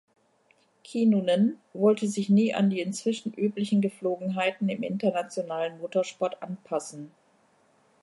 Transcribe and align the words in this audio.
Kinnunen 0.83 1.59
wollte 1.73 2.07
sich 2.07 2.27
nie 2.27 2.55
an 2.55 2.71
die 2.71 2.79
inzwischen 2.81 3.33
üblichen 3.35 3.81
Gepflogenheiten 3.81 4.67
im 4.67 4.81
internationalen 4.81 5.77
Motorsport 5.79 6.41
anpassen. 6.41 7.11